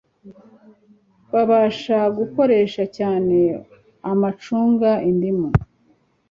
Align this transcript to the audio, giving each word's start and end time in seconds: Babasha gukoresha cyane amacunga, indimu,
Babasha 1.31 1.97
gukoresha 2.17 2.83
cyane 2.97 3.37
amacunga, 4.11 4.89
indimu, 5.09 5.49